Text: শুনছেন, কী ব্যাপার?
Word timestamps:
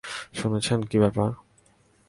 শুনছেন, 0.33 0.79
কী 0.81 0.97
ব্যাপার? 0.99 1.29